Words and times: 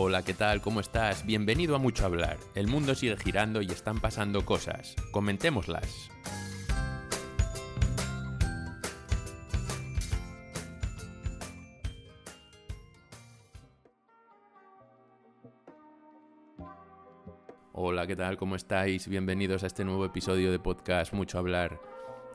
Hola, 0.00 0.22
¿qué 0.22 0.32
tal? 0.32 0.60
¿Cómo 0.60 0.78
estás? 0.78 1.26
Bienvenido 1.26 1.74
a 1.74 1.80
Mucho 1.80 2.06
Hablar. 2.06 2.36
El 2.54 2.68
mundo 2.68 2.94
sigue 2.94 3.16
girando 3.16 3.62
y 3.62 3.66
están 3.66 3.98
pasando 3.98 4.46
cosas. 4.46 4.94
Comentémoslas. 5.10 6.08
Hola, 17.72 18.06
¿qué 18.06 18.14
tal? 18.14 18.36
¿Cómo 18.36 18.54
estáis? 18.54 19.08
Bienvenidos 19.08 19.64
a 19.64 19.66
este 19.66 19.84
nuevo 19.84 20.04
episodio 20.04 20.52
de 20.52 20.60
podcast 20.60 21.12
Mucho 21.12 21.38
Hablar. 21.40 21.80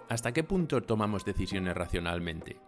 ¿Hasta 0.10 0.34
qué 0.34 0.44
punto 0.44 0.84
tomamos 0.84 1.24
decisiones 1.24 1.76
racionalmente? 1.76 2.60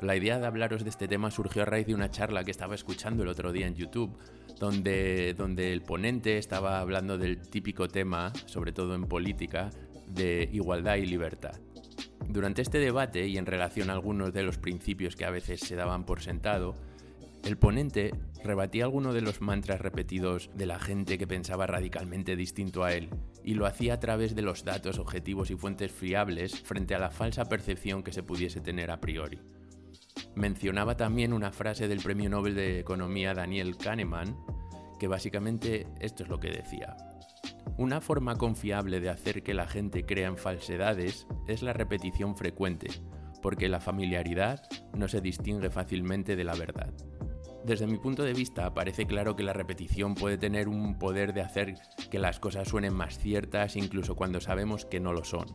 La 0.00 0.14
idea 0.14 0.38
de 0.38 0.46
hablaros 0.46 0.84
de 0.84 0.90
este 0.90 1.08
tema 1.08 1.32
surgió 1.32 1.62
a 1.62 1.64
raíz 1.64 1.88
de 1.88 1.94
una 1.94 2.08
charla 2.08 2.44
que 2.44 2.52
estaba 2.52 2.76
escuchando 2.76 3.24
el 3.24 3.28
otro 3.28 3.50
día 3.50 3.66
en 3.66 3.74
YouTube, 3.74 4.16
donde, 4.60 5.34
donde 5.34 5.72
el 5.72 5.82
ponente 5.82 6.38
estaba 6.38 6.78
hablando 6.78 7.18
del 7.18 7.40
típico 7.40 7.88
tema, 7.88 8.32
sobre 8.46 8.70
todo 8.70 8.94
en 8.94 9.06
política, 9.06 9.70
de 10.06 10.48
igualdad 10.52 10.96
y 10.96 11.06
libertad. 11.06 11.58
Durante 12.28 12.62
este 12.62 12.78
debate 12.78 13.26
y 13.26 13.38
en 13.38 13.46
relación 13.46 13.90
a 13.90 13.94
algunos 13.94 14.32
de 14.32 14.44
los 14.44 14.56
principios 14.56 15.16
que 15.16 15.24
a 15.24 15.30
veces 15.30 15.58
se 15.60 15.74
daban 15.74 16.06
por 16.06 16.20
sentado, 16.20 16.76
el 17.42 17.56
ponente 17.56 18.12
rebatía 18.44 18.84
algunos 18.84 19.14
de 19.14 19.22
los 19.22 19.40
mantras 19.40 19.80
repetidos 19.80 20.48
de 20.54 20.66
la 20.66 20.78
gente 20.78 21.18
que 21.18 21.26
pensaba 21.26 21.66
radicalmente 21.66 22.36
distinto 22.36 22.84
a 22.84 22.92
él, 22.92 23.10
y 23.42 23.54
lo 23.54 23.66
hacía 23.66 23.94
a 23.94 24.00
través 24.00 24.36
de 24.36 24.42
los 24.42 24.64
datos 24.64 25.00
objetivos 25.00 25.50
y 25.50 25.56
fuentes 25.56 25.90
fiables 25.90 26.60
frente 26.60 26.94
a 26.94 27.00
la 27.00 27.10
falsa 27.10 27.46
percepción 27.46 28.04
que 28.04 28.12
se 28.12 28.22
pudiese 28.22 28.60
tener 28.60 28.92
a 28.92 29.00
priori. 29.00 29.40
Mencionaba 30.38 30.96
también 30.96 31.32
una 31.32 31.50
frase 31.50 31.88
del 31.88 31.98
Premio 31.98 32.30
Nobel 32.30 32.54
de 32.54 32.78
Economía 32.78 33.34
Daniel 33.34 33.76
Kahneman, 33.76 34.36
que 35.00 35.08
básicamente 35.08 35.88
esto 35.98 36.22
es 36.22 36.28
lo 36.28 36.38
que 36.38 36.52
decía. 36.52 36.96
Una 37.76 38.00
forma 38.00 38.36
confiable 38.36 39.00
de 39.00 39.10
hacer 39.10 39.42
que 39.42 39.52
la 39.52 39.66
gente 39.66 40.06
crea 40.06 40.28
en 40.28 40.36
falsedades 40.36 41.26
es 41.48 41.62
la 41.62 41.72
repetición 41.72 42.36
frecuente, 42.36 42.86
porque 43.42 43.68
la 43.68 43.80
familiaridad 43.80 44.62
no 44.96 45.08
se 45.08 45.20
distingue 45.20 45.70
fácilmente 45.70 46.36
de 46.36 46.44
la 46.44 46.54
verdad. 46.54 46.94
Desde 47.64 47.88
mi 47.88 47.98
punto 47.98 48.22
de 48.22 48.32
vista, 48.32 48.72
parece 48.74 49.06
claro 49.06 49.34
que 49.34 49.42
la 49.42 49.54
repetición 49.54 50.14
puede 50.14 50.38
tener 50.38 50.68
un 50.68 51.00
poder 51.00 51.34
de 51.34 51.42
hacer 51.42 51.74
que 52.12 52.20
las 52.20 52.38
cosas 52.38 52.68
suenen 52.68 52.94
más 52.94 53.18
ciertas 53.18 53.74
incluso 53.74 54.14
cuando 54.14 54.40
sabemos 54.40 54.86
que 54.86 55.00
no 55.00 55.12
lo 55.12 55.24
son. 55.24 55.46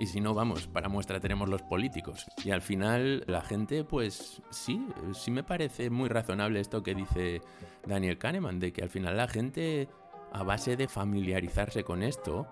Y 0.00 0.06
si 0.06 0.22
no, 0.22 0.32
vamos, 0.32 0.66
para 0.66 0.88
muestra 0.88 1.20
tenemos 1.20 1.50
los 1.50 1.60
políticos. 1.60 2.24
Y 2.42 2.52
al 2.52 2.62
final 2.62 3.22
la 3.26 3.42
gente, 3.42 3.84
pues 3.84 4.40
sí, 4.48 4.86
sí 5.12 5.30
me 5.30 5.42
parece 5.42 5.90
muy 5.90 6.08
razonable 6.08 6.58
esto 6.58 6.82
que 6.82 6.94
dice 6.94 7.42
Daniel 7.86 8.16
Kahneman, 8.16 8.60
de 8.60 8.72
que 8.72 8.82
al 8.82 8.88
final 8.88 9.18
la 9.18 9.28
gente, 9.28 9.90
a 10.32 10.42
base 10.42 10.78
de 10.78 10.88
familiarizarse 10.88 11.84
con 11.84 12.02
esto, 12.02 12.48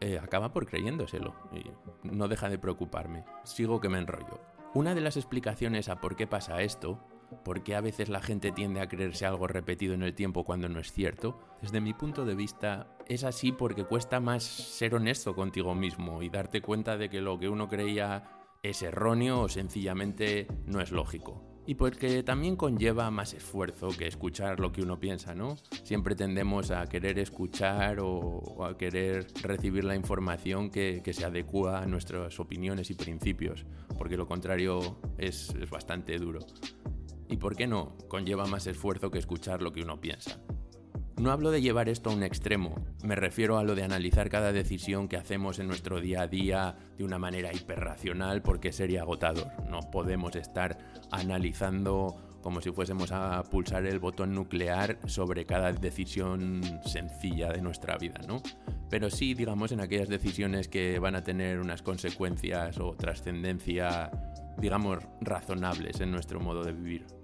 eh, 0.00 0.18
acaba 0.20 0.52
por 0.52 0.66
creyéndoselo. 0.66 1.36
No 2.02 2.26
deja 2.26 2.48
de 2.48 2.58
preocuparme. 2.58 3.24
Sigo 3.44 3.80
que 3.80 3.88
me 3.88 3.98
enrollo. 3.98 4.40
Una 4.74 4.96
de 4.96 5.00
las 5.00 5.16
explicaciones 5.16 5.88
a 5.88 6.00
por 6.00 6.16
qué 6.16 6.26
pasa 6.26 6.62
esto 6.62 6.98
¿Por 7.44 7.62
qué 7.62 7.74
a 7.74 7.80
veces 7.80 8.08
la 8.08 8.20
gente 8.20 8.52
tiende 8.52 8.80
a 8.80 8.88
creerse 8.88 9.26
algo 9.26 9.46
repetido 9.46 9.94
en 9.94 10.02
el 10.02 10.14
tiempo 10.14 10.44
cuando 10.44 10.68
no 10.68 10.80
es 10.80 10.92
cierto? 10.92 11.38
Desde 11.62 11.80
mi 11.80 11.94
punto 11.94 12.24
de 12.24 12.34
vista, 12.34 12.96
es 13.06 13.24
así 13.24 13.52
porque 13.52 13.84
cuesta 13.84 14.20
más 14.20 14.42
ser 14.44 14.94
honesto 14.94 15.34
contigo 15.34 15.74
mismo 15.74 16.22
y 16.22 16.28
darte 16.28 16.60
cuenta 16.60 16.96
de 16.96 17.08
que 17.08 17.20
lo 17.20 17.38
que 17.38 17.48
uno 17.48 17.68
creía 17.68 18.38
es 18.62 18.82
erróneo 18.82 19.40
o 19.42 19.48
sencillamente 19.48 20.46
no 20.66 20.80
es 20.80 20.90
lógico. 20.90 21.44
Y 21.68 21.74
porque 21.74 22.22
también 22.22 22.56
conlleva 22.56 23.10
más 23.10 23.34
esfuerzo 23.34 23.88
que 23.88 24.06
escuchar 24.06 24.58
lo 24.58 24.72
que 24.72 24.80
uno 24.80 24.98
piensa, 24.98 25.34
¿no? 25.34 25.56
Siempre 25.84 26.14
tendemos 26.14 26.70
a 26.70 26.86
querer 26.86 27.18
escuchar 27.18 27.98
o, 28.00 28.64
a 28.64 28.78
querer 28.78 29.26
recibir 29.42 29.84
la 29.84 29.94
información 29.94 30.70
que, 30.70 31.02
se 31.12 31.26
adecua 31.26 31.82
a 31.82 31.86
nuestras 31.86 32.40
opiniones 32.40 32.90
y 32.90 32.94
principios, 32.94 33.66
porque 33.98 34.16
lo 34.16 34.26
contrario 34.26 34.98
es 35.18 35.54
bastante 35.68 36.16
duro. 36.16 36.40
Y 37.28 37.36
por 37.36 37.56
qué 37.56 37.66
no, 37.66 37.96
conlleva 38.08 38.46
más 38.46 38.66
esfuerzo 38.66 39.10
que 39.10 39.18
escuchar 39.18 39.62
lo 39.62 39.72
que 39.72 39.82
uno 39.82 40.00
piensa. 40.00 40.40
No 41.18 41.32
hablo 41.32 41.50
de 41.50 41.60
llevar 41.60 41.88
esto 41.88 42.10
a 42.10 42.14
un 42.14 42.22
extremo, 42.22 42.76
me 43.02 43.16
refiero 43.16 43.58
a 43.58 43.64
lo 43.64 43.74
de 43.74 43.82
analizar 43.82 44.30
cada 44.30 44.52
decisión 44.52 45.08
que 45.08 45.16
hacemos 45.16 45.58
en 45.58 45.66
nuestro 45.66 46.00
día 46.00 46.22
a 46.22 46.26
día 46.28 46.76
de 46.96 47.02
una 47.02 47.18
manera 47.18 47.52
hiperracional 47.52 48.40
porque 48.40 48.72
sería 48.72 49.02
agotador. 49.02 49.48
No 49.68 49.80
podemos 49.90 50.36
estar 50.36 50.78
analizando 51.10 52.28
como 52.40 52.60
si 52.60 52.70
fuésemos 52.70 53.10
a 53.10 53.42
pulsar 53.42 53.84
el 53.84 53.98
botón 53.98 54.32
nuclear 54.32 54.98
sobre 55.06 55.44
cada 55.44 55.72
decisión 55.72 56.62
sencilla 56.84 57.50
de 57.50 57.62
nuestra 57.62 57.98
vida, 57.98 58.20
¿no? 58.28 58.40
Pero 58.88 59.10
sí, 59.10 59.34
digamos, 59.34 59.72
en 59.72 59.80
aquellas 59.80 60.08
decisiones 60.08 60.68
que 60.68 61.00
van 61.00 61.16
a 61.16 61.22
tener 61.22 61.58
unas 61.58 61.82
consecuencias 61.82 62.78
o 62.78 62.94
trascendencia, 62.94 64.10
digamos, 64.56 65.00
razonables 65.20 66.00
en 66.00 66.12
nuestro 66.12 66.38
modo 66.38 66.62
de 66.62 66.72
vivir. 66.72 67.17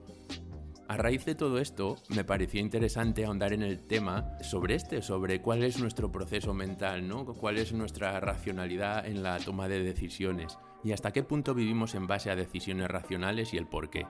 A 0.87 0.99
raíz 0.99 1.25
de 1.25 1.35
todo 1.35 1.59
esto, 1.59 1.97
me 2.11 2.25
pareció 2.25 2.61
interesante 2.61 3.25
ahondar 3.25 3.55
en 3.55 3.63
el 3.63 3.87
tema 3.87 4.37
sobre 4.43 4.75
este, 4.75 5.01
sobre 5.01 5.41
cuál 5.41 5.65
es 5.65 5.81
nuestro 5.81 6.13
proceso 6.13 6.53
mental, 6.53 7.09
¿no? 7.09 7.25
cuál 7.25 7.57
es 7.57 7.73
nuestra 7.73 8.21
racionalidad 8.21 9.07
en 9.07 9.23
la 9.23 9.39
toma 9.39 9.67
de 9.67 9.83
decisiones 9.83 10.59
y 10.85 10.93
hasta 10.93 11.11
qué 11.11 11.23
punto 11.23 11.55
vivimos 11.55 11.95
en 11.95 12.07
base 12.07 12.31
a 12.31 12.37
decisiones 12.37 12.89
racionales 12.89 13.55
y 13.55 13.57
el 13.57 13.67
por 13.67 13.89
qué. 13.89 14.07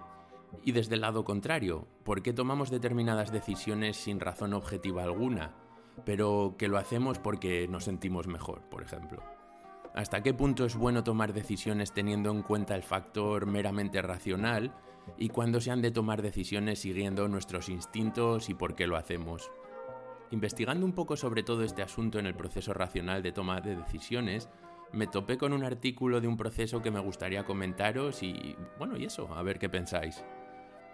Y 0.65 0.73
desde 0.73 0.97
el 0.97 1.03
lado 1.03 1.25
contrario, 1.25 1.87
¿por 2.03 2.23
qué 2.23 2.33
tomamos 2.33 2.71
determinadas 2.71 3.31
decisiones 3.31 3.97
sin 3.97 4.19
razón 4.19 4.53
objetiva 4.53 5.05
alguna, 5.05 5.55
pero 6.05 6.57
que 6.59 6.67
lo 6.67 6.79
hacemos 6.79 7.21
porque 7.21 7.69
nos 7.69 7.85
sentimos 7.85 8.27
mejor, 8.27 8.63
por 8.69 8.83
ejemplo? 8.83 9.23
¿Hasta 9.95 10.25
qué 10.25 10.35
punto 10.35 10.65
es 10.65 10.75
bueno 10.75 11.05
tomar 11.05 11.33
decisiones 11.33 11.93
teniendo 11.93 12.33
en 12.33 12.43
cuenta 12.43 12.75
el 12.75 12.83
factor 12.83 13.47
meramente 13.47 14.03
racional 14.03 14.75
y 15.19 15.29
cuándo 15.29 15.61
se 15.61 15.71
han 15.71 15.83
de 15.83 15.91
tomar 15.91 16.23
decisiones 16.23 16.81
siguiendo 16.81 17.29
nuestros 17.29 17.69
instintos 17.69 18.49
y 18.49 18.55
por 18.55 18.75
qué 18.75 18.87
lo 18.87 18.97
hacemos? 18.97 19.51
Investigando 20.31 20.85
un 20.85 20.93
poco 20.93 21.17
sobre 21.17 21.43
todo 21.43 21.63
este 21.63 21.83
asunto 21.83 22.19
en 22.19 22.27
el 22.27 22.35
proceso 22.35 22.75
racional 22.75 23.23
de 23.23 23.33
toma 23.33 23.61
de 23.61 23.77
decisiones, 23.77 24.49
me 24.93 25.07
topé 25.07 25.39
con 25.39 25.53
un 25.53 25.65
artículo 25.65 26.21
de 26.21 26.29
un 26.29 26.37
proceso 26.37 26.83
que 26.83 26.91
me 26.91 27.01
gustaría 27.01 27.45
comentaros 27.45 28.23
y 28.23 28.57
bueno, 28.79 28.97
y 28.97 29.05
eso, 29.05 29.33
a 29.35 29.43
ver 29.43 29.59
qué 29.59 29.69
pensáis. 29.69 30.25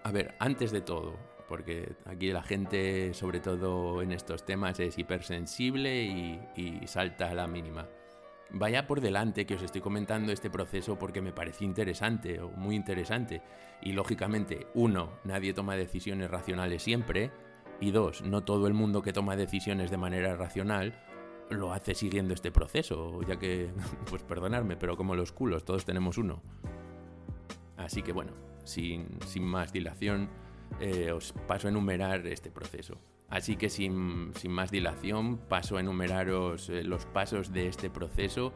A 0.02 0.10
ver, 0.10 0.34
antes 0.38 0.72
de 0.72 0.80
todo, 0.80 1.16
porque 1.48 1.96
aquí 2.06 2.32
la 2.32 2.42
gente, 2.42 3.12
sobre 3.12 3.40
todo 3.40 4.02
en 4.02 4.12
estos 4.12 4.44
temas, 4.46 4.80
es 4.80 4.98
hipersensible 4.98 6.02
y, 6.02 6.40
y 6.56 6.86
salta 6.86 7.30
a 7.30 7.34
la 7.34 7.46
mínima. 7.46 7.86
Vaya 8.52 8.86
por 8.86 9.00
delante 9.00 9.46
que 9.46 9.54
os 9.54 9.62
estoy 9.62 9.80
comentando 9.80 10.32
este 10.32 10.50
proceso 10.50 10.98
porque 10.98 11.22
me 11.22 11.32
parece 11.32 11.64
interesante 11.64 12.40
o 12.40 12.50
muy 12.50 12.74
interesante. 12.74 13.42
Y 13.80 13.92
lógicamente, 13.92 14.66
uno, 14.74 15.18
nadie 15.24 15.54
toma 15.54 15.76
decisiones 15.76 16.30
racionales 16.30 16.82
siempre. 16.82 17.30
Y 17.80 17.92
dos, 17.92 18.22
no 18.22 18.42
todo 18.42 18.66
el 18.66 18.74
mundo 18.74 19.02
que 19.02 19.12
toma 19.12 19.36
decisiones 19.36 19.90
de 19.90 19.96
manera 19.96 20.36
racional 20.36 20.94
lo 21.50 21.72
hace 21.72 21.94
siguiendo 21.94 22.34
este 22.34 22.52
proceso, 22.52 23.22
ya 23.22 23.38
que, 23.38 23.70
pues 24.10 24.22
perdonadme, 24.22 24.76
pero 24.76 24.96
como 24.96 25.14
los 25.14 25.32
culos, 25.32 25.64
todos 25.64 25.84
tenemos 25.84 26.18
uno. 26.18 26.42
Así 27.76 28.02
que 28.02 28.12
bueno, 28.12 28.32
sin, 28.64 29.18
más 29.40 29.72
dilación, 29.72 30.28
eh, 30.80 31.12
os 31.12 31.32
paso 31.32 31.68
a 31.68 31.70
enumerar 31.70 32.26
este 32.26 32.50
proceso. 32.50 32.98
Así 33.30 33.54
que 33.54 33.70
sin, 33.70 34.32
más 34.48 34.72
dilación 34.72 35.38
paso 35.38 35.76
a 35.76 35.80
enumeraros 35.80 36.68
eh, 36.68 36.82
los 36.82 37.06
pasos 37.06 37.52
de 37.52 37.68
este 37.68 37.88
proceso 37.88 38.52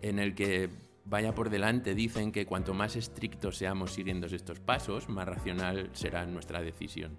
en 0.00 0.18
el 0.18 0.34
que 0.34 0.70
vaya 1.04 1.34
por 1.34 1.50
delante 1.50 1.94
dicen 1.94 2.32
que 2.32 2.46
cuanto 2.46 2.72
más 2.72 2.96
estrictos 2.96 3.58
seamos 3.58 3.92
siguiendo 3.92 4.26
estos 4.26 4.60
pasos, 4.60 5.10
más 5.10 5.28
racional 5.28 5.90
será 5.92 6.24
nuestra 6.24 6.62
decisión. 6.62 7.18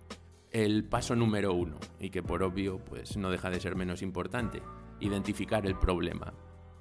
El 0.50 0.84
paso 0.84 1.16
número 1.16 1.54
uno, 1.54 1.78
y 2.00 2.10
que 2.10 2.24
por 2.24 2.42
obvio 2.42 2.80
pues 2.80 3.18
no 3.18 3.30
deja 3.30 3.52
de 3.52 3.60
ser 3.60 3.76
menos 3.76 4.02
importante, 4.02 4.64
identificar 5.00 5.68
el 5.68 5.78
problema. 5.78 6.34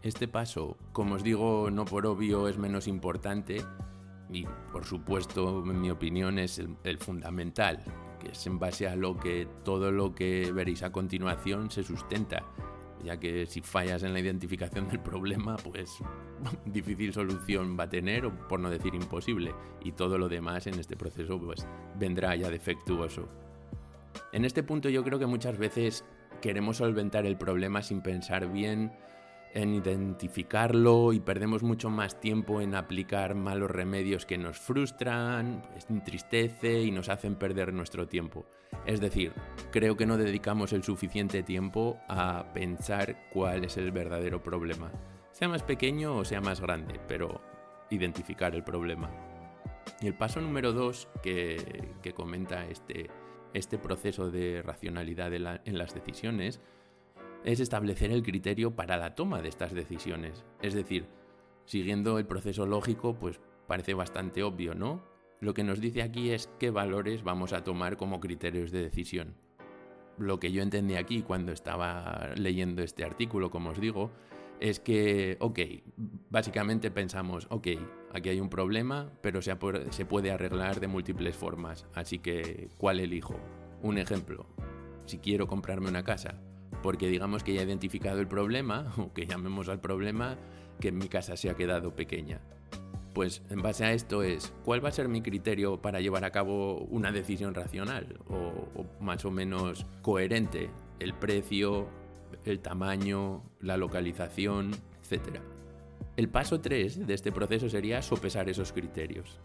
Este 0.03 0.27
paso, 0.27 0.79
como 0.93 1.17
os 1.17 1.23
digo, 1.23 1.71
no 1.71 1.85
por 1.85 2.07
obvio 2.07 2.49
es 2.49 2.57
menos 2.57 2.89
importante 2.89 3.63
y 4.31 4.47
por 4.73 4.87
supuesto 4.87 5.63
en 5.67 5.81
mi 5.81 5.91
opinión 5.91 6.39
es 6.39 6.63
el 6.85 6.99
fundamental, 6.99 7.85
es 8.31 8.47
en 8.47 8.59
base 8.59 8.89
a 8.89 8.97
lo 8.97 9.17
que 9.17 9.47
todo 9.65 9.91
lo 9.91 10.15
que 10.15 10.53
veréis 10.53 10.83
a 10.83 10.93
continuación 10.93 11.71
se 11.71 11.83
sustenta, 11.83 12.45
ya 13.03 13.19
que 13.19 13.47
si 13.47 13.61
fallas 13.61 14.03
en 14.03 14.13
la 14.13 14.21
identificación 14.21 14.89
del 14.89 15.01
problema, 15.01 15.57
pues 15.57 15.99
difícil 16.67 17.13
solución 17.13 17.77
va 17.79 17.85
a 17.85 17.89
tener, 17.89 18.27
o 18.27 18.49
por 18.49 18.61
no 18.61 18.71
decir 18.71 18.95
imposible, 18.95 19.55
y 19.83 19.93
todo 19.93 20.19
lo 20.19 20.29
demás 20.29 20.67
en 20.67 20.79
este 20.79 20.97
proceso 20.97 21.39
pues 21.39 21.67
vendrá 21.99 22.35
ya 22.37 22.51
defectuoso. 22.51 23.29
En 24.33 24.45
este 24.45 24.63
punto 24.63 24.89
yo 24.89 25.03
creo 25.05 25.19
que 25.19 25.27
muchas 25.27 25.59
veces 25.59 26.05
queremos 26.41 26.79
solventar 26.79 27.27
el 27.27 27.37
problema 27.37 27.83
sin 27.83 28.03
pensar 28.03 28.53
bien 28.53 28.93
en 29.55 29.73
identificarlo 29.73 31.13
y 31.13 31.21
perdemos 31.21 31.63
mucho 31.63 31.89
más 31.89 32.21
tiempo 32.21 32.61
en 32.61 32.75
aplicar 32.75 33.37
malos 33.37 33.71
remedios 33.71 34.27
que 34.27 34.37
nos 34.37 34.59
frustran, 34.59 35.63
entristece 35.89 36.83
y 36.83 36.91
nos 36.91 37.09
hacen 37.09 37.37
perder 37.37 37.73
nuestro 37.73 38.09
tiempo. 38.09 38.45
Es 38.85 39.01
decir, 39.01 39.33
creo 39.71 39.97
que 39.97 40.07
no 40.07 40.19
dedicamos 40.19 40.73
el 40.73 40.83
suficiente 40.83 41.45
tiempo 41.45 42.01
a 42.09 42.53
pensar 42.53 43.29
cuál 43.33 43.65
es 43.65 43.77
el 43.77 43.93
verdadero 43.93 44.43
problema, 44.43 44.91
sea 45.31 45.49
más 45.49 45.63
pequeño 45.63 46.17
o 46.17 46.25
sea 46.25 46.41
más 46.41 46.61
grande, 46.61 47.01
pero 47.07 47.41
identificar 47.91 48.57
el 48.57 48.65
problema. 48.65 49.09
Y 50.01 50.09
el 50.09 50.15
paso 50.15 50.41
número 50.41 50.73
dos 50.73 51.09
que, 51.23 51.95
comenta 52.17 52.67
este, 52.67 53.09
este 53.53 53.79
proceso 53.79 54.33
de 54.33 54.63
racionalidad 54.63 55.33
en 55.33 55.79
las 55.79 55.95
decisiones 55.95 56.61
es 57.45 57.61
establecer 57.61 58.11
el 58.11 58.23
criterio 58.23 58.75
para 58.75 58.97
la 58.97 59.15
toma 59.15 59.43
de 59.43 59.49
estas 59.49 59.73
decisiones. 59.73 60.45
Es 60.63 60.75
decir, 60.75 61.07
siguiendo 61.67 62.19
el 62.19 62.27
proceso 62.27 62.67
lógico, 62.67 63.15
pues 63.15 63.41
parece 63.67 63.95
bastante 63.95 64.43
obvio, 64.43 64.75
¿no? 64.75 65.03
Lo 65.41 65.55
que 65.55 65.65
nos 65.65 65.81
dice 65.81 66.03
aquí 66.03 66.31
es 66.31 66.49
qué 66.59 66.71
valores 66.71 67.23
vamos 67.23 67.53
a 67.53 67.65
tomar 67.65 67.97
como 67.97 68.21
criterios 68.21 68.71
de 68.71 68.83
decisión. 68.83 69.35
Lo 70.17 70.39
que 70.39 70.53
yo 70.53 70.63
entendí 70.63 70.95
aquí 70.95 71.23
cuando 71.23 71.53
estaba 71.53 72.31
leyendo 72.37 72.83
este 72.83 73.05
artículo, 73.05 73.51
como 73.51 73.71
os 73.71 73.81
digo, 73.81 74.11
es 74.61 74.81
que, 74.81 75.37
ok, 75.41 75.59
básicamente 76.31 76.91
pensamos, 76.91 77.47
ok, 77.51 77.69
aquí 78.13 78.29
hay 78.29 78.41
un 78.41 78.49
problema, 78.49 79.13
pero 79.21 79.43
se, 79.43 79.57
puede 79.57 80.31
arreglar 80.31 80.81
de 80.81 80.87
múltiples 80.87 81.37
formas, 81.37 81.87
así 81.95 82.21
que, 82.21 82.69
¿cuál 82.79 83.01
elijo? 83.01 83.39
Un 83.83 83.99
ejemplo, 83.99 84.47
si 85.05 85.19
quiero 85.19 85.49
comprarme 85.49 85.89
una 85.89 86.05
casa, 86.05 86.41
porque 86.85 87.09
digamos 87.09 87.43
que 87.43 87.55
ya 87.55 87.63
he 87.63 87.65
identificado 87.65 88.21
el 88.21 88.29
problema, 88.29 88.93
o 88.99 89.11
que 89.15 89.25
llamemos 89.25 89.71
al 89.71 89.81
problema, 89.81 90.37
que 90.81 90.93
mi 90.93 91.09
casa 91.09 91.35
se 91.35 91.49
ha 91.49 91.55
quedado 91.55 91.97
pequeña. 91.97 92.43
Pues 93.15 93.41
en 93.49 93.63
base 93.63 93.87
a 93.87 93.93
esto 93.95 94.23
es, 94.23 94.53
¿cuál 94.67 94.85
va 94.85 94.91
a 94.91 94.93
ser 94.93 95.09
mi 95.09 95.23
criterio 95.23 95.81
para 95.81 96.03
llevar 96.03 96.27
a 96.27 96.31
cabo 96.31 96.81
una 96.91 97.11
decisión 97.11 97.55
racional 97.55 98.19
o, 98.29 98.35
o 98.35 98.87
más 99.01 99.25
o 99.25 99.31
menos 99.31 99.87
coherente? 100.03 100.69
El 101.01 101.15
precio, 101.15 101.89
el 102.45 102.61
tamaño, 102.61 103.43
la 103.61 103.79
localización, 103.79 104.73
etc. 105.03 105.39
El 106.19 106.29
paso 106.29 106.61
3 106.61 107.07
de 107.07 107.15
este 107.15 107.33
proceso 107.33 107.71
sería 107.71 108.03
sopesar 108.03 108.51
esos 108.51 108.75
criterios. 108.75 109.41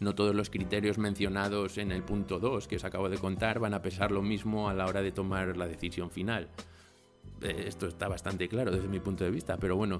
No 0.00 0.14
todos 0.14 0.34
los 0.34 0.50
criterios 0.50 0.98
mencionados 0.98 1.78
en 1.78 1.92
el 1.92 2.02
punto 2.02 2.38
2 2.38 2.66
que 2.66 2.76
os 2.76 2.84
acabo 2.84 3.08
de 3.08 3.18
contar 3.18 3.58
van 3.58 3.74
a 3.74 3.82
pesar 3.82 4.10
lo 4.10 4.22
mismo 4.22 4.68
a 4.68 4.74
la 4.74 4.86
hora 4.86 5.02
de 5.02 5.12
tomar 5.12 5.56
la 5.56 5.68
decisión 5.68 6.10
final. 6.10 6.48
Eh, 7.42 7.64
esto 7.66 7.86
está 7.86 8.08
bastante 8.08 8.48
claro 8.48 8.70
desde 8.70 8.88
mi 8.88 8.98
punto 8.98 9.24
de 9.24 9.30
vista, 9.30 9.58
pero 9.58 9.76
bueno, 9.76 9.98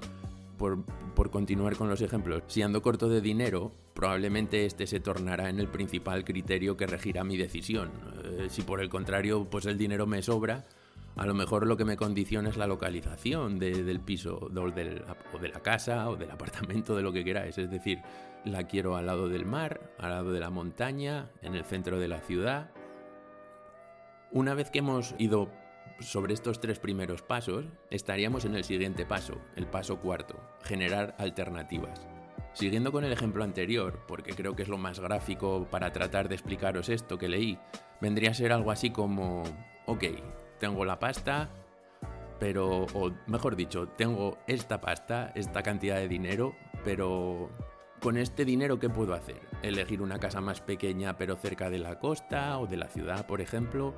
por, 0.57 1.31
continuar 1.31 1.75
con 1.75 1.89
los 1.89 2.01
ejemplos, 2.01 2.43
si 2.47 2.61
ando 2.61 2.81
corto 2.81 3.09
de 3.09 3.21
dinero, 3.21 3.71
probablemente 3.93 4.65
este 4.65 4.85
se 4.85 4.99
tornará 4.99 5.49
en 5.49 5.59
el 5.59 5.67
principal 5.67 6.23
criterio 6.23 6.77
que 6.77 6.85
regirá 6.85 7.23
mi 7.23 7.37
decisión. 7.37 7.89
Eh, 8.23 8.47
si 8.49 8.61
por 8.61 8.81
el 8.81 8.89
contrario, 8.89 9.47
pues 9.49 9.65
el 9.65 9.77
dinero 9.77 10.05
me 10.05 10.21
sobra, 10.21 10.65
a 11.15 11.25
lo 11.25 11.33
mejor 11.33 11.67
lo 11.67 11.77
que 11.77 11.85
me 11.85 11.97
condiciona 11.97 12.49
es 12.49 12.57
la 12.57 12.67
localización 12.67 13.59
del 13.59 13.99
piso 13.99 14.37
o, 14.37 14.45
o 14.45 15.39
de 15.39 15.49
la 15.49 15.59
casa 15.61 16.09
o 16.09 16.15
del 16.15 16.31
apartamento, 16.31 16.95
de 16.95 17.03
lo 17.03 17.11
que 17.11 17.23
queráis. 17.23 17.57
Es 17.57 17.69
decir, 17.69 18.01
la 18.45 18.67
quiero 18.67 18.95
al 18.95 19.05
lado 19.05 19.27
del 19.29 19.45
mar, 19.45 19.91
al 19.97 20.11
lado 20.11 20.31
de 20.31 20.39
la 20.39 20.49
montaña, 20.49 21.29
en 21.41 21.55
el 21.55 21.65
centro 21.65 21.99
de 21.99 22.07
la 22.07 22.19
ciudad. 22.19 22.71
Una 24.31 24.53
vez 24.53 24.71
que 24.71 24.79
hemos 24.79 25.13
ido 25.17 25.51
sobre 25.99 26.33
estos 26.33 26.59
tres 26.59 26.79
primeros 26.79 27.21
pasos, 27.21 27.65
estaríamos 27.89 28.45
en 28.45 28.55
el 28.55 28.63
siguiente 28.63 29.05
paso, 29.05 29.39
el 29.55 29.67
paso 29.67 29.99
cuarto, 29.99 30.39
generar 30.63 31.15
alternativas. 31.19 32.07
Siguiendo 32.53 32.91
con 32.91 33.03
el 33.03 33.13
ejemplo 33.13 33.43
anterior, 33.43 33.99
porque 34.07 34.33
creo 34.33 34.55
que 34.55 34.63
es 34.63 34.69
lo 34.69 34.77
más 34.77 34.99
gráfico 34.99 35.67
para 35.69 35.91
tratar 35.91 36.27
de 36.27 36.35
explicaros 36.35 36.89
esto 36.89 37.17
que 37.17 37.29
leí, 37.29 37.59
vendría 38.01 38.31
a 38.31 38.33
ser 38.33 38.51
algo 38.51 38.71
así 38.71 38.89
como, 38.89 39.43
ok, 39.85 40.03
tengo 40.61 40.85
la 40.85 40.99
pasta, 40.99 41.49
pero, 42.39 42.85
o 42.93 43.11
mejor 43.25 43.55
dicho, 43.55 43.87
tengo 43.87 44.37
esta 44.47 44.79
pasta, 44.79 45.31
esta 45.35 45.63
cantidad 45.63 45.95
de 45.97 46.07
dinero, 46.07 46.55
pero 46.85 47.49
con 47.99 48.15
este 48.15 48.45
dinero, 48.45 48.79
¿qué 48.79 48.87
puedo 48.87 49.15
hacer? 49.15 49.41
Elegir 49.63 50.03
una 50.03 50.19
casa 50.19 50.39
más 50.39 50.61
pequeña 50.61 51.17
pero 51.17 51.35
cerca 51.35 51.71
de 51.71 51.79
la 51.79 51.97
costa 51.99 52.59
o 52.59 52.67
de 52.67 52.77
la 52.77 52.87
ciudad, 52.87 53.25
por 53.25 53.41
ejemplo. 53.41 53.95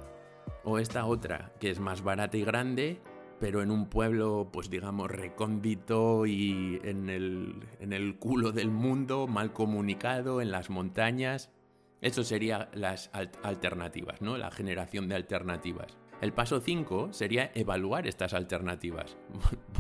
O 0.64 0.80
esta 0.80 1.06
otra, 1.06 1.52
que 1.60 1.70
es 1.70 1.82
más 1.82 2.02
barata 2.02 2.38
y 2.38 2.46
grande, 2.46 3.02
pero 3.42 3.62
en 3.62 3.70
un 3.70 3.90
pueblo, 3.90 4.50
pues 4.52 4.70
digamos, 4.70 5.12
recóndito 5.12 6.26
y 6.26 6.80
en 6.84 7.10
el, 7.10 7.68
en 7.82 7.92
el 7.92 8.18
culo 8.18 8.54
del 8.54 8.72
mundo, 8.72 9.28
mal 9.28 9.52
comunicado, 9.52 10.40
en 10.42 10.50
las 10.52 10.70
montañas. 10.70 11.52
Eso 12.00 12.24
serían 12.24 12.70
las 12.74 13.10
alternativas, 13.14 14.22
¿no? 14.22 14.38
La 14.38 14.52
generación 14.52 15.10
de 15.10 15.16
alternativas. 15.16 15.98
El 16.24 16.32
paso 16.32 16.62
5 16.62 17.12
sería 17.12 17.52
evaluar 17.54 18.08
estas 18.08 18.34
alternativas. 18.34 19.18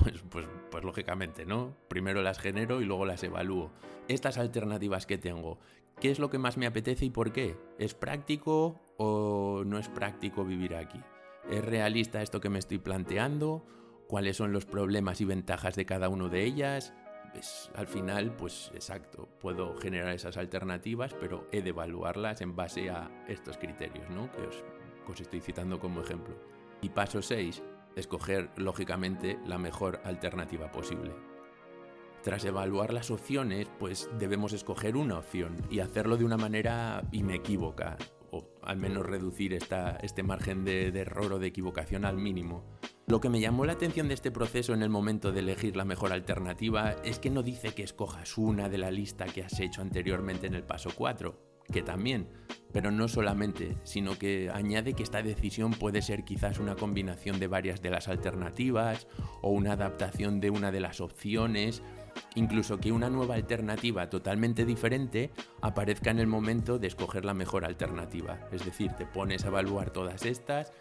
Pues, 0.04 0.22
pues, 0.30 0.46
pues, 0.70 0.84
lógicamente, 0.84 1.46
¿no? 1.46 1.78
Primero 1.88 2.22
las 2.22 2.38
genero 2.38 2.82
y 2.82 2.86
luego 2.86 3.06
las 3.06 3.24
evalúo. 3.24 3.72
Estas 4.10 4.38
alternativas 4.38 5.06
que 5.06 5.18
tengo, 5.18 5.60
¿qué 6.02 6.12
es 6.12 6.20
lo 6.20 6.30
que 6.30 6.40
más 6.40 6.58
me 6.58 6.66
apetece 6.66 7.06
y 7.06 7.10
por 7.10 7.32
qué? 7.32 7.56
¿Es 7.80 7.94
práctico 7.94 8.82
o 8.98 9.64
no 9.66 9.80
es 9.80 9.88
práctico 9.88 10.44
vivir 10.44 10.76
aquí? 10.76 11.00
¿Es 11.50 11.64
realista 11.64 12.22
esto 12.22 12.42
que 12.42 12.50
me 12.50 12.60
estoy 12.60 12.80
planteando? 12.80 13.66
¿Cuáles 14.10 14.36
son 14.36 14.52
los 14.52 14.66
problemas 14.66 15.22
y 15.22 15.26
ventajas 15.26 15.78
de 15.78 15.86
cada 15.86 16.10
uno 16.10 16.28
de 16.28 16.44
ellas? 16.44 16.94
al 17.76 17.88
final, 17.88 18.36
pues 18.36 18.72
exacto, 18.76 19.28
puedo 19.40 19.76
generar 19.78 20.14
esas 20.14 20.38
alternativas, 20.38 21.14
pero 21.14 21.48
he 21.52 21.62
de 21.62 21.70
evaluarlas 21.70 22.42
en 22.42 22.56
base 22.56 22.90
a 22.90 23.10
estos 23.28 23.58
criterios, 23.58 24.10
¿no? 24.10 24.32
Que 24.32 24.42
os 24.42 24.64
os 25.12 25.22
estoy 25.22 25.42
citando 25.42 25.80
como 25.80 26.02
ejemplo. 26.02 26.36
Y 26.82 26.90
paso 26.90 27.22
6, 27.22 27.62
escoger 27.96 28.50
lógicamente 28.56 29.38
la 29.46 29.58
mejor 29.58 30.02
alternativa 30.04 30.72
posible. 30.72 31.14
Tras 32.24 32.46
evaluar 32.46 32.94
las 32.94 33.12
opciones, 33.12 33.68
pues 33.80 34.10
debemos 34.18 34.54
escoger 34.54 34.96
una 34.96 35.18
opción 35.18 35.58
y 35.70 35.80
hacerlo 35.80 36.16
de 36.16 36.24
una 36.24 36.38
manera 36.38 37.04
inequívoca, 37.12 37.98
o 38.32 38.48
al 38.62 38.78
menos 38.78 39.06
reducir 39.06 39.54
esta, 39.54 39.98
este 39.98 40.24
margen 40.24 40.64
de, 40.64 40.92
de 40.92 41.02
error 41.02 41.34
o 41.34 41.40
de 41.40 41.48
equivocación 41.48 42.06
al 42.06 42.18
mínimo. 42.18 42.64
Lo 43.08 43.20
que 43.20 43.30
me 43.30 43.42
llamó 43.42 43.66
la 43.66 43.74
atención 43.74 44.08
de 44.08 44.14
este 44.14 44.32
proceso 44.32 44.74
en 44.74 44.82
el 44.82 44.90
momento 44.90 45.34
de 45.34 45.42
elegir 45.42 45.76
la 45.76 45.84
mejor 45.84 46.14
alternativa 46.14 46.96
es 47.04 47.20
que 47.20 47.30
no 47.30 47.44
dice 47.44 47.76
que 47.76 47.84
escojas 47.84 48.38
una 48.38 48.70
de 48.70 48.78
la 48.78 48.90
lista 48.90 49.26
que 49.26 49.44
has 49.44 49.60
hecho 49.60 49.82
anteriormente 49.82 50.48
en 50.48 50.54
el 50.54 50.64
paso 50.64 50.92
4, 50.96 51.53
que 51.74 51.82
también, 51.82 52.30
pero 52.72 52.92
no 52.92 53.10
solamente, 53.10 53.76
sino 53.84 54.18
que 54.18 54.50
añade 54.54 54.94
que 54.94 55.04
esta 55.04 55.22
decisión 55.22 55.72
puede 55.72 56.02
ser 56.02 56.24
quizás 56.24 56.60
una 56.60 56.76
combinación 56.76 57.40
de 57.40 57.48
varias 57.48 57.82
de 57.82 57.90
las 57.90 58.08
alternativas 58.08 59.08
o 59.42 59.50
una 59.50 59.74
adaptación 59.74 60.40
de 60.40 60.50
una 60.50 60.72
de 60.72 60.80
las 60.80 61.02
opciones, 61.02 61.84
incluso 62.36 62.80
que 62.80 62.92
una 62.92 63.10
nueva 63.10 63.36
alternativa 63.36 64.10
totalmente 64.10 64.66
diferente 64.66 65.32
aparezca 65.62 66.12
en 66.12 66.20
el 66.20 66.28
momento 66.28 66.80
de 66.80 66.88
escoger 66.88 67.26
la 67.26 67.34
mejor 67.34 67.66
alternativa. 67.66 68.40
Es 68.52 68.64
decir, 68.64 68.92
te 68.94 69.06
pones 69.06 69.44
a 69.44 69.50
evaluar 69.50 69.90
todas 69.90 70.26
estas 70.26 70.72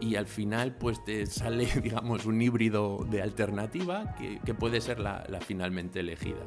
y 0.00 0.16
al 0.16 0.26
final 0.26 0.76
pues 0.76 1.04
te 1.04 1.26
sale 1.26 1.66
digamos 1.82 2.26
un 2.26 2.42
híbrido 2.42 3.06
de 3.08 3.22
alternativa 3.22 4.16
que, 4.16 4.54
puede 4.54 4.80
ser 4.80 4.98
la 4.98 5.40
finalmente 5.46 6.00
elegida. 6.00 6.44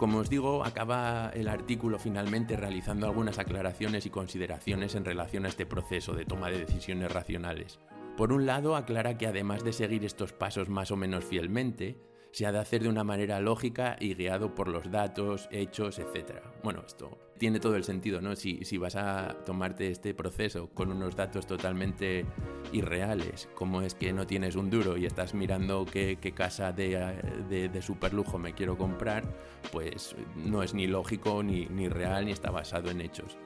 Como 0.00 0.16
os 0.16 0.30
digo, 0.30 0.64
acaba 0.64 1.30
el 1.34 1.46
artículo 1.46 1.98
finalmente 1.98 2.56
realizando 2.56 3.04
algunas 3.04 3.38
aclaraciones 3.38 4.06
y 4.06 4.10
consideraciones 4.10 4.94
en 4.94 5.04
relación 5.04 5.44
a 5.44 5.48
este 5.48 5.66
proceso 5.66 6.14
de 6.14 6.24
toma 6.24 6.48
de 6.48 6.58
decisiones 6.58 7.12
racionales. 7.12 7.78
Por 8.16 8.32
un 8.32 8.46
lado, 8.46 8.76
aclara 8.76 9.18
que 9.18 9.26
además 9.26 9.62
de 9.62 9.74
seguir 9.74 10.06
estos 10.06 10.32
pasos 10.32 10.70
más 10.70 10.90
o 10.90 10.96
menos 10.96 11.26
fielmente, 11.26 12.00
se 12.32 12.46
ha 12.46 12.52
de 12.52 12.58
hacer 12.58 12.82
de 12.82 12.88
una 12.88 13.04
manera 13.04 13.40
lógica 13.40 13.96
y 13.98 14.14
guiado 14.14 14.54
por 14.54 14.68
los 14.68 14.90
datos, 14.90 15.48
hechos, 15.50 15.98
etc. 15.98 16.40
Bueno, 16.62 16.82
esto 16.86 17.18
tiene 17.38 17.58
todo 17.58 17.74
el 17.74 17.84
sentido, 17.84 18.20
¿no? 18.20 18.36
Si, 18.36 18.76
vas 18.76 18.96
a 18.96 19.34
tomarte 19.46 19.90
este 19.90 20.14
proceso 20.14 20.68
con 20.68 20.92
unos 20.92 21.16
datos 21.16 21.46
totalmente 21.46 22.26
irreales, 22.70 23.48
como 23.54 23.80
es 23.80 23.94
que 23.94 24.12
no 24.12 24.26
tienes 24.26 24.56
un 24.56 24.68
duro 24.68 24.98
y 24.98 25.06
estás 25.06 25.32
mirando 25.32 25.86
qué, 25.90 26.18
casa 26.36 26.70
de, 26.72 27.16
de, 27.48 27.70
de 27.70 27.82
superlujo 27.82 28.38
me 28.38 28.52
quiero 28.52 28.76
comprar, 28.76 29.24
pues 29.72 30.14
no 30.36 30.62
es 30.62 30.74
ni 30.74 30.86
lógico, 30.86 31.42
ni, 31.42 31.64
ni 31.66 31.88
real, 31.88 32.26
ni 32.26 32.32
está 32.32 32.50
basado 32.50 32.90
en 32.90 33.00
hechos. 33.00 33.38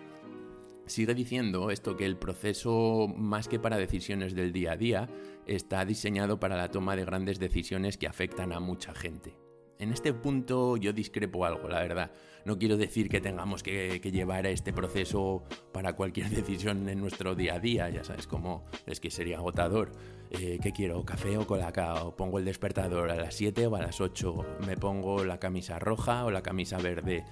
Sigue 0.86 1.14
diciendo 1.14 1.70
esto 1.70 1.96
que 1.96 2.04
el 2.04 2.16
proceso, 2.16 3.08
más 3.16 3.48
que 3.48 3.58
para 3.58 3.78
decisiones 3.78 4.34
del 4.34 4.52
día 4.52 4.72
a 4.72 4.76
día, 4.76 5.08
está 5.46 5.84
diseñado 5.84 6.38
para 6.38 6.56
la 6.56 6.70
toma 6.70 6.94
de 6.94 7.04
grandes 7.04 7.38
decisiones 7.38 7.96
que 7.96 8.06
afectan 8.06 8.52
a 8.52 8.60
mucha 8.60 8.94
gente. 8.94 9.34
En 9.78 9.92
este 9.92 10.12
punto 10.12 10.76
yo 10.76 10.92
discrepo 10.92 11.44
algo, 11.44 11.68
la 11.68 11.80
verdad. 11.80 12.12
No 12.44 12.58
quiero 12.58 12.76
decir 12.76 13.08
que 13.08 13.20
tengamos 13.20 13.62
que, 13.62 13.98
llevar 13.98 14.46
a 14.46 14.50
este 14.50 14.72
proceso 14.72 15.42
para 15.72 15.94
cualquier 15.94 16.28
decisión 16.30 16.88
en 16.88 17.00
nuestro 17.00 17.34
día 17.34 17.54
a 17.54 17.60
día, 17.60 17.88
ya 17.88 18.04
sabes 18.04 18.26
cómo 18.26 18.66
es 18.86 19.00
que 19.00 19.10
sería 19.10 19.38
agotador. 19.38 19.92
Eh, 20.30 20.58
¿Qué 20.62 20.72
quiero? 20.72 21.04
¿Café 21.04 21.38
o 21.38 21.46
colacao? 21.46 22.14
¿Pongo 22.14 22.38
el 22.38 22.44
despertador 22.44 23.10
a 23.10 23.16
las 23.16 23.34
7 23.34 23.66
o 23.66 23.76
a 23.76 23.82
las 23.82 24.00
8? 24.00 24.58
¿Me 24.66 24.76
pongo 24.76 25.24
la 25.24 25.38
camisa 25.38 25.78
roja 25.78 26.24
o 26.24 26.30
la 26.30 26.42
camisa 26.42 26.78
verde? 26.78 27.24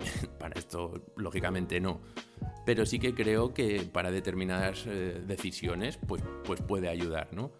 para 0.38 0.58
esto, 0.58 1.02
lógicamente 1.16 1.80
no. 1.80 2.00
Pero 2.66 2.86
sí 2.86 2.98
que 2.98 3.14
creo 3.14 3.54
que 3.54 3.82
para 3.92 4.10
determinadas 4.10 4.84
eh, 4.86 5.22
decisiones, 5.26 5.96
pues, 5.96 6.22
pues 6.44 6.60
puede 6.62 6.88
ayudar, 6.88 7.28
¿no? 7.32 7.52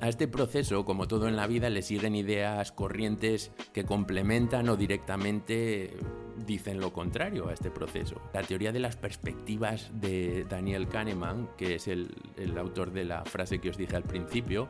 A 0.00 0.08
este 0.08 0.28
proceso, 0.28 0.84
como 0.84 1.08
todo 1.08 1.26
en 1.26 1.36
la 1.36 1.46
vida, 1.46 1.70
le 1.70 1.80
siguen 1.80 2.14
ideas 2.14 2.70
corrientes 2.70 3.50
que 3.72 3.84
complementan 3.84 4.68
o 4.68 4.76
directamente 4.76 5.96
dicen 6.44 6.80
lo 6.80 6.92
contrario 6.92 7.48
a 7.48 7.54
este 7.54 7.70
proceso. 7.70 8.20
La 8.34 8.42
teoría 8.42 8.72
de 8.72 8.80
las 8.80 8.96
perspectivas 8.96 9.90
de 9.94 10.44
Daniel 10.44 10.88
Kahneman, 10.88 11.48
que 11.56 11.76
es 11.76 11.88
el, 11.88 12.14
autor 12.58 12.92
de 12.92 13.04
la 13.04 13.24
frase 13.24 13.58
que 13.58 13.70
os 13.70 13.78
dije 13.78 13.96
al 13.96 14.02
principio, 14.02 14.68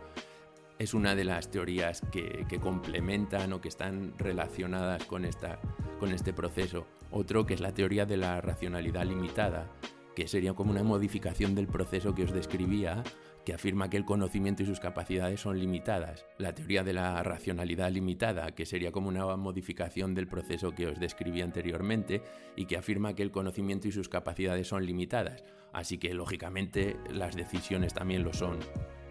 es 0.78 0.94
una 0.94 1.14
de 1.14 1.24
las 1.24 1.50
teorías 1.50 2.02
que, 2.12 2.46
complementan 2.60 3.52
o 3.52 3.60
que 3.60 3.68
están 3.68 4.14
relacionadas 4.18 5.04
con, 5.04 5.24
esta, 5.24 5.58
con 5.98 6.12
este 6.12 6.32
proceso. 6.32 6.86
Otro 7.10 7.46
que 7.46 7.54
es 7.54 7.60
la 7.60 7.72
teoría 7.72 8.06
de 8.06 8.16
la 8.16 8.40
racionalidad 8.40 9.04
limitada, 9.04 9.70
que 10.14 10.28
sería 10.28 10.54
como 10.54 10.70
una 10.70 10.82
modificación 10.82 11.54
del 11.54 11.66
proceso 11.66 12.14
que 12.14 12.24
os 12.24 12.32
describía 12.32 13.02
que 13.46 13.54
afirma 13.54 13.88
que 13.88 13.96
el 13.96 14.04
conocimiento 14.04 14.64
y 14.64 14.66
sus 14.66 14.80
capacidades 14.80 15.40
son 15.40 15.60
limitadas. 15.60 16.26
La 16.36 16.52
teoría 16.52 16.82
de 16.82 16.92
la 16.92 17.22
racionalidad 17.22 17.92
limitada, 17.92 18.50
que 18.56 18.66
sería 18.66 18.90
como 18.90 19.08
una 19.08 19.36
modificación 19.36 20.16
del 20.16 20.26
proceso 20.26 20.72
que 20.72 20.88
os 20.88 20.98
describí 20.98 21.42
anteriormente, 21.42 22.22
y 22.56 22.66
que 22.66 22.76
afirma 22.76 23.14
que 23.14 23.22
el 23.22 23.30
conocimiento 23.30 23.86
y 23.86 23.92
sus 23.92 24.08
capacidades 24.08 24.66
son 24.66 24.84
limitadas. 24.84 25.44
Así 25.72 25.96
que, 25.96 26.12
lógicamente, 26.12 26.96
las 27.08 27.36
decisiones 27.36 27.94
también 27.94 28.24
lo 28.24 28.32
son. 28.32 28.58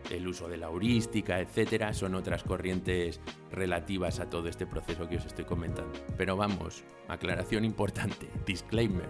El 0.09 0.27
uso 0.27 0.47
de 0.47 0.57
la 0.57 0.67
heurística, 0.67 1.39
etcétera, 1.39 1.93
son 1.93 2.15
otras 2.15 2.43
corrientes 2.43 3.19
relativas 3.51 4.19
a 4.19 4.29
todo 4.29 4.47
este 4.47 4.65
proceso 4.65 5.07
que 5.09 5.17
os 5.17 5.25
estoy 5.25 5.45
comentando. 5.45 5.99
Pero 6.17 6.35
vamos, 6.35 6.83
aclaración 7.07 7.65
importante, 7.65 8.29
disclaimer 8.45 9.09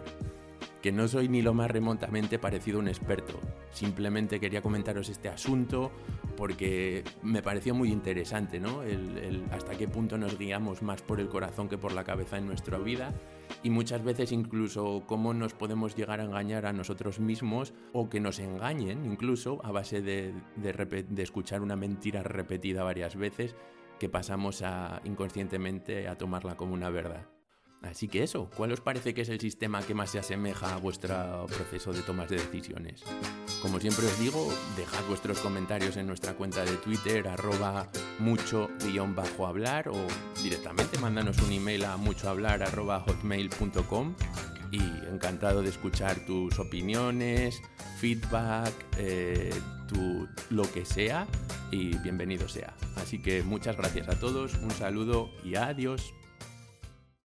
que 0.85 0.91
no 0.91 1.07
soy 1.07 1.27
ni 1.29 1.41
lo 1.41 1.55
más 1.55 1.71
remotamente 1.71 2.37
parecido 2.37 2.77
a 2.77 2.81
un 2.81 2.87
experto. 2.87 3.39
Simplemente 3.71 4.39
quería 4.39 4.61
comentaros 4.61 5.09
este 5.09 5.29
asunto 5.29 5.91
porque 6.37 7.03
me 7.23 7.41
pareció 7.41 7.73
muy 7.73 7.91
interesante, 7.91 8.59
¿no? 8.59 8.83
El, 8.83 9.45
hasta 9.49 9.75
qué 9.75 9.87
punto 9.87 10.19
nos 10.19 10.37
guiamos 10.37 10.83
más 10.83 11.01
por 11.01 11.19
el 11.19 11.27
corazón 11.27 11.69
que 11.69 11.79
por 11.79 11.91
la 11.91 12.03
cabeza 12.03 12.37
en 12.37 12.45
nuestra 12.45 12.77
vida 12.77 13.15
y 13.63 13.71
muchas 13.71 14.03
veces 14.03 14.31
incluso 14.31 15.01
cómo 15.07 15.33
nos 15.33 15.55
podemos 15.55 15.95
llegar 15.95 16.19
a 16.19 16.25
engañar 16.25 16.67
a 16.67 16.71
nosotros 16.71 17.19
mismos 17.19 17.73
o 17.91 18.07
que 18.07 18.19
nos 18.19 18.37
engañen 18.37 19.07
incluso 19.07 19.65
a 19.65 19.71
base 19.71 20.03
de, 20.03 20.35
escuchar 21.17 21.63
una 21.63 21.75
mentira 21.75 22.21
repetida 22.21 22.83
varias 22.83 23.15
veces 23.15 23.55
que 23.97 24.07
pasamos 24.07 24.63
inconscientemente 25.03 26.07
a 26.07 26.15
tomarla 26.15 26.55
como 26.55 26.75
una 26.75 26.91
verdad. 26.91 27.25
Así 27.82 28.08
que 28.08 28.24
eso, 28.24 28.50
¿cuál 28.55 28.72
os 28.72 28.82
parece 28.82 29.13
que 29.13 29.22
es 29.22 29.29
el 29.29 29.39
sistema 29.39 29.82
que 29.82 29.94
más 29.94 30.10
se 30.10 30.20
asemeja 30.20 30.74
a 30.74 30.77
vuestro 30.77 31.46
proceso 31.48 31.94
de 31.94 32.01
tomas 32.01 32.29
de 32.29 32.38
decisiones? 32.38 33.03
Como 33.62 33.79
siempre 33.79 34.05
os 34.05 34.20
digo, 34.20 34.51
dejad 34.75 35.03
vuestros 35.08 35.39
comentarios 35.39 35.96
en 35.98 36.08
nuestra 36.08 36.34
cuenta 36.34 36.65
de 36.65 36.77
Twitter, 36.77 37.27
arroba 37.27 37.88
mucho-hablar 38.20 39.89
o 39.89 40.08
directamente 40.41 40.98
mándanos 41.00 41.38
un 41.39 41.51
email 41.51 41.86
a 41.86 41.98
muchohablar 41.98 42.63
arroba 42.63 43.00
hotmail.com 43.01 44.15
y 44.72 44.82
encantado 45.10 45.62
de 45.62 45.70
escuchar 45.70 46.25
tus 46.25 46.60
opiniones, 46.60 47.62
feedback, 48.00 48.74
eh, 48.98 49.53
tu, 49.88 50.27
lo 50.50 50.72
que 50.72 50.86
sea 50.86 51.27
y 51.72 51.98
bienvenido 52.00 52.48
sea. 52.48 52.74
Así 52.96 53.22
que 53.22 53.44
muchas 53.44 53.77
gracias 53.77 54.10
a 54.10 54.20
todos, 54.20 54.55
un 54.55 54.72
saludo 54.72 55.29
y 55.44 55.55
adiós. 55.55 56.13